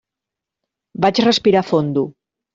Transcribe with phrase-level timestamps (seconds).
[1.05, 2.07] Vaig respirar fondo.